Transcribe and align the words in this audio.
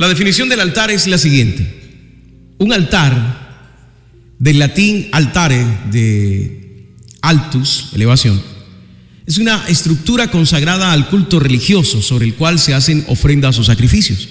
la 0.00 0.08
definición 0.08 0.48
del 0.48 0.60
altar 0.60 0.90
es 0.90 1.06
la 1.06 1.18
siguiente. 1.18 2.54
Un 2.56 2.72
altar, 2.72 3.76
del 4.38 4.58
latín 4.58 5.08
altare, 5.12 5.62
de 5.90 6.94
altus, 7.20 7.90
elevación, 7.92 8.40
es 9.26 9.36
una 9.36 9.62
estructura 9.68 10.30
consagrada 10.30 10.92
al 10.92 11.10
culto 11.10 11.38
religioso 11.38 12.00
sobre 12.00 12.24
el 12.24 12.34
cual 12.34 12.58
se 12.58 12.72
hacen 12.72 13.04
ofrendas 13.08 13.58
o 13.58 13.62
sacrificios. 13.62 14.26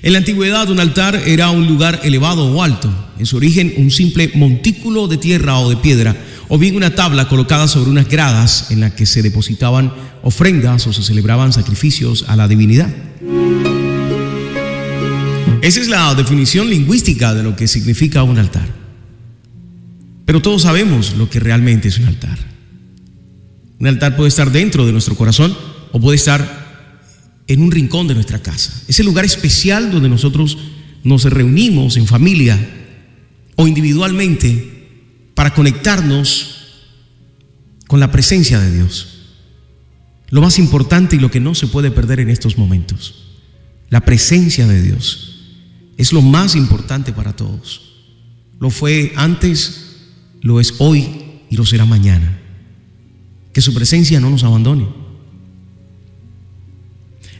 En 0.00 0.12
la 0.12 0.18
antigüedad 0.18 0.70
un 0.70 0.78
altar 0.78 1.20
era 1.26 1.50
un 1.50 1.66
lugar 1.66 2.00
elevado 2.04 2.46
o 2.46 2.62
alto, 2.62 2.88
en 3.18 3.26
su 3.26 3.38
origen 3.38 3.74
un 3.78 3.90
simple 3.90 4.30
montículo 4.34 5.08
de 5.08 5.16
tierra 5.16 5.58
o 5.58 5.70
de 5.70 5.76
piedra, 5.76 6.16
o 6.48 6.56
bien 6.56 6.76
una 6.76 6.94
tabla 6.94 7.28
colocada 7.28 7.66
sobre 7.66 7.90
unas 7.90 8.08
gradas 8.08 8.70
en 8.70 8.78
la 8.78 8.94
que 8.94 9.06
se 9.06 9.22
depositaban 9.22 9.92
ofrendas 10.22 10.86
o 10.86 10.92
se 10.92 11.02
celebraban 11.02 11.52
sacrificios 11.52 12.24
a 12.28 12.36
la 12.36 12.46
divinidad. 12.46 12.94
Esa 15.62 15.80
es 15.80 15.86
la 15.86 16.12
definición 16.16 16.68
lingüística 16.68 17.34
de 17.34 17.44
lo 17.44 17.54
que 17.54 17.68
significa 17.68 18.24
un 18.24 18.36
altar. 18.36 18.68
Pero 20.26 20.42
todos 20.42 20.62
sabemos 20.62 21.14
lo 21.16 21.30
que 21.30 21.38
realmente 21.38 21.86
es 21.86 21.98
un 21.98 22.06
altar. 22.06 22.36
Un 23.78 23.86
altar 23.86 24.16
puede 24.16 24.28
estar 24.28 24.50
dentro 24.50 24.84
de 24.84 24.90
nuestro 24.90 25.14
corazón 25.14 25.56
o 25.92 26.00
puede 26.00 26.16
estar 26.16 27.44
en 27.46 27.62
un 27.62 27.70
rincón 27.70 28.08
de 28.08 28.14
nuestra 28.14 28.42
casa. 28.42 28.72
Es 28.88 28.98
el 28.98 29.06
lugar 29.06 29.24
especial 29.24 29.92
donde 29.92 30.08
nosotros 30.08 30.58
nos 31.04 31.22
reunimos 31.24 31.96
en 31.96 32.08
familia 32.08 32.58
o 33.54 33.68
individualmente 33.68 35.30
para 35.34 35.54
conectarnos 35.54 36.56
con 37.86 38.00
la 38.00 38.10
presencia 38.10 38.58
de 38.58 38.72
Dios. 38.72 39.28
Lo 40.30 40.40
más 40.40 40.58
importante 40.58 41.14
y 41.14 41.20
lo 41.20 41.30
que 41.30 41.38
no 41.38 41.54
se 41.54 41.68
puede 41.68 41.92
perder 41.92 42.18
en 42.18 42.30
estos 42.30 42.58
momentos, 42.58 43.14
la 43.90 44.00
presencia 44.00 44.66
de 44.66 44.82
Dios. 44.82 45.31
Es 45.96 46.12
lo 46.12 46.22
más 46.22 46.56
importante 46.56 47.12
para 47.12 47.34
todos. 47.34 47.92
Lo 48.58 48.70
fue 48.70 49.12
antes, 49.16 49.96
lo 50.40 50.60
es 50.60 50.74
hoy 50.78 51.08
y 51.50 51.56
lo 51.56 51.66
será 51.66 51.84
mañana. 51.84 52.38
Que 53.52 53.60
su 53.60 53.74
presencia 53.74 54.20
no 54.20 54.30
nos 54.30 54.44
abandone. 54.44 54.86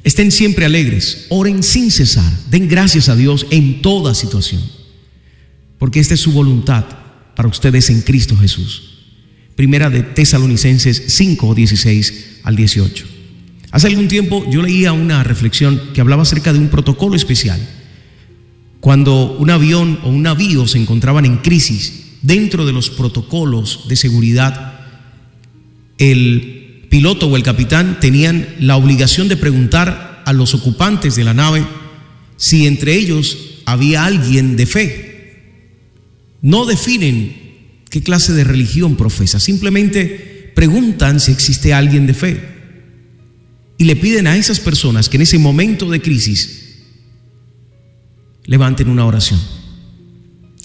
Estén 0.04 0.32
siempre 0.32 0.64
alegres, 0.64 1.26
oren 1.28 1.62
sin 1.62 1.90
cesar, 1.90 2.30
den 2.50 2.68
gracias 2.68 3.08
a 3.08 3.14
Dios 3.14 3.46
en 3.50 3.82
toda 3.82 4.14
situación, 4.14 4.60
porque 5.78 6.00
esta 6.00 6.14
es 6.14 6.20
su 6.20 6.32
voluntad 6.32 6.84
para 7.36 7.48
ustedes 7.48 7.88
en 7.88 8.02
Cristo 8.02 8.36
Jesús. 8.36 8.90
Primera 9.54 9.90
de 9.90 10.02
Tesalonicenses 10.02 11.04
5, 11.06 11.54
16 11.54 12.40
al 12.42 12.56
18. 12.56 13.06
Hace 13.70 13.86
algún 13.86 14.08
tiempo 14.08 14.44
yo 14.50 14.60
leía 14.60 14.92
una 14.92 15.22
reflexión 15.22 15.80
que 15.94 16.00
hablaba 16.00 16.22
acerca 16.22 16.52
de 16.52 16.58
un 16.58 16.68
protocolo 16.68 17.14
especial 17.14 17.60
cuando 18.82 19.36
un 19.38 19.48
avión 19.48 20.00
o 20.02 20.08
un 20.08 20.22
navío 20.22 20.66
se 20.66 20.76
encontraban 20.76 21.24
en 21.24 21.36
crisis, 21.36 22.16
dentro 22.20 22.66
de 22.66 22.72
los 22.72 22.90
protocolos 22.90 23.86
de 23.86 23.94
seguridad, 23.94 24.80
el 25.98 26.88
piloto 26.90 27.28
o 27.28 27.36
el 27.36 27.44
capitán 27.44 28.00
tenían 28.00 28.44
la 28.58 28.74
obligación 28.74 29.28
de 29.28 29.36
preguntar 29.36 30.24
a 30.26 30.32
los 30.32 30.52
ocupantes 30.54 31.14
de 31.14 31.22
la 31.22 31.32
nave 31.32 31.64
si 32.36 32.66
entre 32.66 32.96
ellos 32.96 33.60
había 33.66 34.04
alguien 34.04 34.56
de 34.56 34.66
fe. 34.66 35.60
No 36.40 36.66
definen 36.66 37.36
qué 37.88 38.02
clase 38.02 38.32
de 38.32 38.42
religión 38.42 38.96
profesa, 38.96 39.38
simplemente 39.38 40.50
preguntan 40.56 41.20
si 41.20 41.30
existe 41.30 41.72
alguien 41.72 42.08
de 42.08 42.14
fe. 42.14 42.48
Y 43.78 43.84
le 43.84 43.94
piden 43.94 44.26
a 44.26 44.36
esas 44.36 44.58
personas 44.58 45.08
que 45.08 45.18
en 45.18 45.22
ese 45.22 45.38
momento 45.38 45.88
de 45.88 46.02
crisis 46.02 46.61
levanten 48.44 48.88
una 48.88 49.04
oración, 49.04 49.40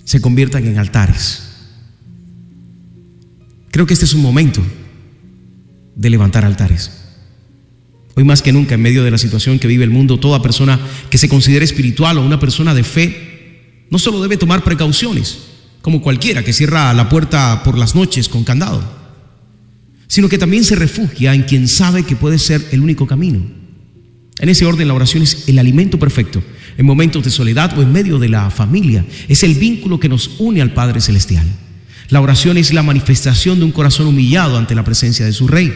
se 0.03 0.21
conviertan 0.21 0.65
en 0.65 0.77
altares. 0.77 1.43
Creo 3.71 3.85
que 3.85 3.93
este 3.93 4.05
es 4.05 4.13
un 4.13 4.21
momento 4.21 4.61
de 5.95 6.09
levantar 6.09 6.45
altares. 6.45 6.91
Hoy 8.15 8.23
más 8.23 8.41
que 8.41 8.51
nunca, 8.51 8.75
en 8.75 8.81
medio 8.81 9.03
de 9.03 9.11
la 9.11 9.17
situación 9.19 9.59
que 9.59 9.67
vive 9.67 9.83
el 9.83 9.91
mundo, 9.91 10.19
toda 10.19 10.41
persona 10.41 10.79
que 11.09 11.19
se 11.19 11.29
considere 11.29 11.65
espiritual 11.65 12.17
o 12.17 12.25
una 12.25 12.39
persona 12.39 12.73
de 12.73 12.83
fe, 12.83 13.85
no 13.91 13.99
solo 13.99 14.21
debe 14.21 14.37
tomar 14.37 14.63
precauciones, 14.63 15.37
como 15.81 16.01
cualquiera 16.01 16.43
que 16.43 16.53
cierra 16.53 16.93
la 16.93 17.09
puerta 17.09 17.61
por 17.63 17.77
las 17.77 17.93
noches 17.93 18.27
con 18.27 18.43
candado, 18.43 18.81
sino 20.07 20.29
que 20.29 20.37
también 20.37 20.63
se 20.63 20.75
refugia 20.75 21.35
en 21.35 21.43
quien 21.43 21.67
sabe 21.67 22.03
que 22.03 22.15
puede 22.15 22.39
ser 22.39 22.65
el 22.71 22.81
único 22.81 23.05
camino. 23.05 23.56
En 24.39 24.49
ese 24.49 24.65
orden, 24.65 24.87
la 24.87 24.93
oración 24.93 25.23
es 25.23 25.47
el 25.47 25.59
alimento 25.59 25.97
perfecto 25.97 26.43
en 26.77 26.85
momentos 26.85 27.23
de 27.23 27.31
soledad 27.31 27.77
o 27.77 27.81
en 27.81 27.91
medio 27.91 28.19
de 28.19 28.29
la 28.29 28.49
familia. 28.51 29.03
Es 29.27 29.43
el 29.43 29.55
vínculo 29.55 29.99
que 29.99 30.09
nos 30.09 30.31
une 30.39 30.61
al 30.61 30.73
Padre 30.73 31.01
Celestial. 31.01 31.45
La 32.09 32.21
oración 32.21 32.57
es 32.57 32.71
la 32.73 32.83
manifestación 32.83 33.59
de 33.59 33.65
un 33.65 33.71
corazón 33.71 34.07
humillado 34.07 34.57
ante 34.57 34.75
la 34.75 34.83
presencia 34.83 35.25
de 35.25 35.33
su 35.33 35.47
Rey. 35.47 35.73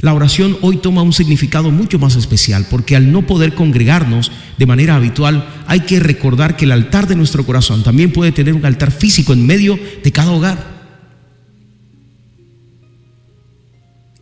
La 0.00 0.12
oración 0.12 0.58
hoy 0.60 0.78
toma 0.78 1.02
un 1.02 1.12
significado 1.12 1.70
mucho 1.70 1.98
más 1.98 2.16
especial 2.16 2.66
porque 2.68 2.96
al 2.96 3.12
no 3.12 3.26
poder 3.26 3.54
congregarnos 3.54 4.32
de 4.58 4.66
manera 4.66 4.96
habitual 4.96 5.48
hay 5.66 5.80
que 5.80 6.00
recordar 6.00 6.56
que 6.56 6.64
el 6.64 6.72
altar 6.72 7.06
de 7.06 7.16
nuestro 7.16 7.46
corazón 7.46 7.82
también 7.82 8.12
puede 8.12 8.32
tener 8.32 8.54
un 8.54 8.66
altar 8.66 8.90
físico 8.90 9.32
en 9.32 9.46
medio 9.46 9.78
de 10.02 10.12
cada 10.12 10.32
hogar. 10.32 10.73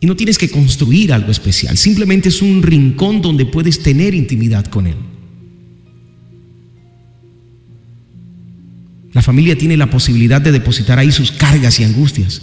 Y 0.03 0.05
no 0.05 0.17
tienes 0.17 0.37
que 0.37 0.49
construir 0.49 1.13
algo 1.13 1.31
especial, 1.31 1.77
simplemente 1.77 2.27
es 2.27 2.41
un 2.41 2.61
rincón 2.61 3.21
donde 3.21 3.45
puedes 3.45 3.81
tener 3.81 4.13
intimidad 4.13 4.65
con 4.65 4.85
Él. 4.85 4.97
La 9.13 9.21
familia 9.21 9.57
tiene 9.57 9.77
la 9.77 9.89
posibilidad 9.89 10.41
de 10.41 10.51
depositar 10.51 10.99
ahí 10.99 11.09
sus 11.09 11.31
cargas 11.31 11.79
y 11.79 11.85
angustias. 11.85 12.41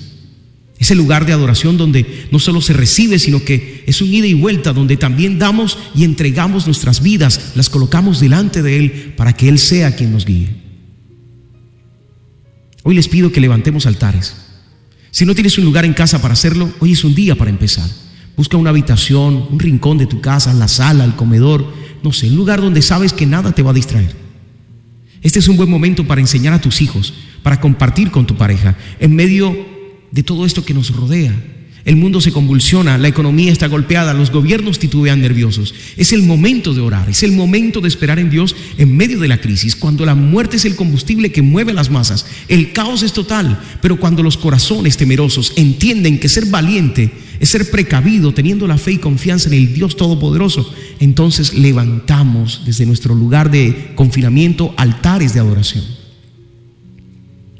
Es 0.78 0.90
el 0.90 0.96
lugar 0.96 1.26
de 1.26 1.34
adoración 1.34 1.76
donde 1.76 2.06
no 2.32 2.38
solo 2.38 2.62
se 2.62 2.72
recibe, 2.72 3.18
sino 3.18 3.44
que 3.44 3.84
es 3.86 4.00
un 4.00 4.08
ida 4.08 4.26
y 4.26 4.32
vuelta, 4.32 4.72
donde 4.72 4.96
también 4.96 5.38
damos 5.38 5.76
y 5.94 6.04
entregamos 6.04 6.64
nuestras 6.64 7.02
vidas, 7.02 7.52
las 7.56 7.68
colocamos 7.68 8.20
delante 8.20 8.62
de 8.62 8.78
Él 8.78 9.12
para 9.18 9.34
que 9.34 9.50
Él 9.50 9.58
sea 9.58 9.94
quien 9.94 10.12
nos 10.12 10.24
guíe. 10.24 10.48
Hoy 12.84 12.94
les 12.94 13.08
pido 13.08 13.30
que 13.30 13.42
levantemos 13.42 13.84
altares. 13.84 14.49
Si 15.10 15.24
no 15.24 15.34
tienes 15.34 15.58
un 15.58 15.64
lugar 15.64 15.84
en 15.84 15.94
casa 15.94 16.22
para 16.22 16.34
hacerlo, 16.34 16.70
hoy 16.78 16.92
es 16.92 17.04
un 17.04 17.14
día 17.14 17.34
para 17.34 17.50
empezar. 17.50 17.88
Busca 18.36 18.56
una 18.56 18.70
habitación, 18.70 19.46
un 19.50 19.58
rincón 19.58 19.98
de 19.98 20.06
tu 20.06 20.20
casa, 20.20 20.54
la 20.54 20.68
sala, 20.68 21.04
el 21.04 21.16
comedor, 21.16 21.72
no 22.02 22.12
sé, 22.12 22.28
un 22.28 22.36
lugar 22.36 22.60
donde 22.60 22.80
sabes 22.80 23.12
que 23.12 23.26
nada 23.26 23.52
te 23.52 23.62
va 23.62 23.70
a 23.70 23.74
distraer. 23.74 24.14
Este 25.22 25.38
es 25.38 25.48
un 25.48 25.56
buen 25.56 25.68
momento 25.68 26.06
para 26.06 26.20
enseñar 26.20 26.54
a 26.54 26.60
tus 26.60 26.80
hijos, 26.80 27.12
para 27.42 27.60
compartir 27.60 28.10
con 28.10 28.26
tu 28.26 28.36
pareja, 28.36 28.76
en 29.00 29.14
medio 29.14 29.54
de 30.10 30.22
todo 30.22 30.46
esto 30.46 30.64
que 30.64 30.74
nos 30.74 30.94
rodea. 30.94 31.34
El 31.84 31.96
mundo 31.96 32.20
se 32.20 32.32
convulsiona, 32.32 32.98
la 32.98 33.08
economía 33.08 33.50
está 33.50 33.66
golpeada, 33.66 34.12
los 34.12 34.30
gobiernos 34.30 34.78
titubean 34.78 35.20
nerviosos. 35.20 35.74
Es 35.96 36.12
el 36.12 36.22
momento 36.22 36.74
de 36.74 36.82
orar, 36.82 37.08
es 37.08 37.22
el 37.22 37.32
momento 37.32 37.80
de 37.80 37.88
esperar 37.88 38.18
en 38.18 38.30
Dios 38.30 38.54
en 38.76 38.96
medio 38.96 39.18
de 39.18 39.28
la 39.28 39.40
crisis, 39.40 39.76
cuando 39.76 40.04
la 40.04 40.14
muerte 40.14 40.56
es 40.56 40.64
el 40.66 40.76
combustible 40.76 41.32
que 41.32 41.42
mueve 41.42 41.72
las 41.72 41.90
masas. 41.90 42.26
El 42.48 42.72
caos 42.72 43.02
es 43.02 43.12
total, 43.12 43.58
pero 43.80 43.98
cuando 43.98 44.22
los 44.22 44.36
corazones 44.36 44.96
temerosos 44.96 45.54
entienden 45.56 46.20
que 46.20 46.28
ser 46.28 46.46
valiente 46.46 47.10
es 47.40 47.48
ser 47.48 47.70
precavido, 47.70 48.34
teniendo 48.34 48.66
la 48.66 48.76
fe 48.76 48.92
y 48.92 48.98
confianza 48.98 49.48
en 49.48 49.54
el 49.54 49.72
Dios 49.72 49.96
Todopoderoso, 49.96 50.70
entonces 51.00 51.54
levantamos 51.54 52.62
desde 52.66 52.84
nuestro 52.84 53.14
lugar 53.14 53.50
de 53.50 53.92
confinamiento 53.94 54.74
altares 54.76 55.32
de 55.32 55.40
adoración. 55.40 55.82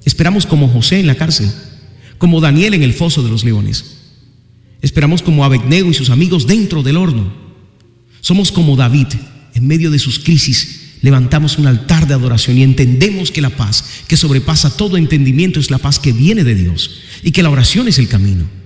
Esperamos 0.05 0.45
como 0.45 0.69
José 0.69 1.01
en 1.01 1.07
la 1.07 1.15
cárcel, 1.15 1.51
como 2.19 2.43
Daniel 2.43 2.75
en 2.75 2.83
el 2.83 2.93
foso 2.93 3.23
de 3.23 3.31
los 3.31 3.43
leones. 3.43 4.00
Esperamos 4.83 5.23
como 5.23 5.45
Abednego 5.45 5.91
y 5.91 5.95
sus 5.95 6.11
amigos 6.11 6.47
dentro 6.47 6.83
del 6.83 6.97
horno. 6.97 7.33
Somos 8.21 8.53
como 8.53 8.77
David 8.77 9.09
en 9.55 9.67
medio 9.67 9.91
de 9.91 9.99
sus 9.99 10.19
crisis. 10.19 10.99
Levantamos 11.03 11.59
un 11.59 11.67
altar 11.67 12.07
de 12.07 12.15
adoración 12.15 12.59
y 12.59 12.63
entendemos 12.63 13.31
que 13.31 13.41
la 13.41 13.51
paz 13.51 13.85
que 14.07 14.17
sobrepasa 14.17 14.77
todo 14.77 14.97
entendimiento 14.97 15.59
es 15.61 15.71
la 15.71 15.79
paz 15.79 15.99
que 15.99 16.13
viene 16.13 16.45
de 16.45 16.55
Dios 16.55 17.01
y 17.23 17.33
que 17.33 17.43
la 17.43 17.51
oración 17.51 17.89
es 17.89 17.99
el 17.99 18.09
camino 18.09 18.61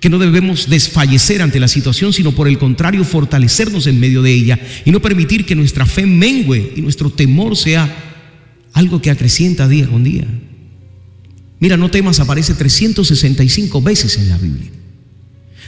que 0.00 0.08
no 0.08 0.18
debemos 0.18 0.68
desfallecer 0.68 1.42
ante 1.42 1.60
la 1.60 1.68
situación, 1.68 2.12
sino 2.12 2.32
por 2.32 2.48
el 2.48 2.58
contrario 2.58 3.04
fortalecernos 3.04 3.86
en 3.86 4.00
medio 4.00 4.22
de 4.22 4.32
ella 4.32 4.58
y 4.84 4.90
no 4.90 5.00
permitir 5.00 5.44
que 5.44 5.54
nuestra 5.54 5.84
fe 5.84 6.06
mengue 6.06 6.72
y 6.74 6.80
nuestro 6.80 7.10
temor 7.10 7.56
sea 7.56 7.94
algo 8.72 9.02
que 9.02 9.10
acrecienta 9.10 9.68
día 9.68 9.86
con 9.86 10.02
día. 10.02 10.26
Mira, 11.58 11.76
no 11.76 11.90
temas 11.90 12.18
aparece 12.18 12.54
365 12.54 13.82
veces 13.82 14.16
en 14.16 14.30
la 14.30 14.38
Biblia. 14.38 14.70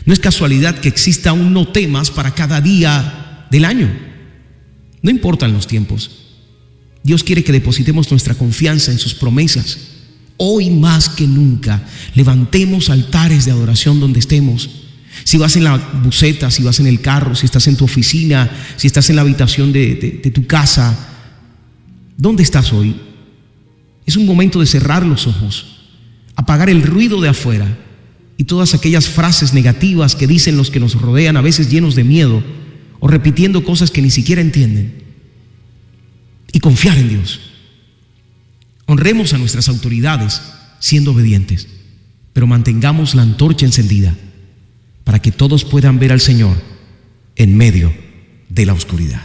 No 0.05 0.13
es 0.13 0.21
casualidad 0.21 0.79
que 0.79 0.89
exista 0.89 1.33
un 1.33 1.53
no 1.53 1.69
temas 1.69 2.11
para 2.11 2.35
cada 2.35 2.61
día 2.61 3.47
del 3.51 3.65
año. 3.65 3.91
No 5.03 5.11
importan 5.11 5.53
los 5.53 5.67
tiempos. 5.67 6.11
Dios 7.03 7.25
quiere 7.25 7.45
que 7.45 7.53
depositemos 7.53 8.11
nuestra 8.11 8.35
confianza 8.35 8.93
en 8.93 8.99
sus 8.99 9.15
promesas 9.15 9.79
Hoy 10.45 10.71
más 10.71 11.09
que 11.09 11.27
nunca, 11.27 11.83
levantemos 12.17 12.91
altares 12.91 13.45
de 13.45 13.53
adoración 13.53 14.01
donde 14.01 14.19
estemos. 14.19 14.69
Si 15.23 15.39
vas 15.39 15.55
en 15.57 15.63
la 15.63 15.77
buceta, 15.77 16.51
si 16.51 16.65
vas 16.65 16.81
en 16.81 16.89
el 16.89 17.01
carro, 17.01 17.37
si 17.37 17.47
estás 17.47 17.69
en 17.69 17.77
tu 17.77 17.85
oficina, 17.85 18.51
si 18.77 18.89
estás 18.89 19.09
en 19.09 19.17
la 19.17 19.23
habitación 19.23 19.73
de, 19.73 20.21
de 20.21 20.31
tu 20.33 20.47
casa, 20.49 20.97
¿dónde 22.17 22.43
estás 22.43 22.73
hoy? 22.73 22.97
Es 24.05 24.17
un 24.17 24.27
momento 24.27 24.59
de 24.59 24.67
cerrar 24.67 25.07
los 25.07 25.29
ojos, 25.29 25.77
apagar 26.35 26.71
el 26.71 26.83
ruido 26.83 27.21
de 27.21 27.29
afuera 27.29 27.79
y 28.43 28.45
todas 28.45 28.75
aquellas 28.75 29.09
frases 29.09 29.55
negativas 29.55 30.17
que 30.17 30.27
dicen 30.27 30.57
los 30.57 30.73
que 30.73 30.81
nos 30.81 31.01
rodean, 31.01 31.37
a 31.37 31.41
veces 31.41 31.71
llenos 31.71 31.95
de 31.95 32.03
miedo 32.03 32.43
o 32.99 33.07
repitiendo 33.07 33.65
cosas 33.65 33.93
que 33.93 34.03
ni 34.03 34.11
siquiera 34.11 34.43
entienden. 34.43 35.05
Y 36.51 36.59
confiar 36.59 36.99
en 36.99 37.09
Dios. 37.09 37.39
Honremos 38.87 39.33
a 39.33 39.39
nuestras 39.39 39.69
autoridades 39.69 40.43
siendo 40.81 41.13
obedientes, 41.13 41.69
pero 42.33 42.49
mantengamos 42.49 43.15
la 43.15 43.23
antorcha 43.23 43.65
encendida 43.65 44.13
para 45.05 45.21
que 45.21 45.31
todos 45.31 45.65
puedan 45.65 46.01
ver 46.01 46.11
al 46.11 46.21
Señor 46.21 46.61
en 47.37 47.57
medio 47.57 47.95
de 48.49 48.67
la 48.67 48.73
oscuridad. 48.73 49.23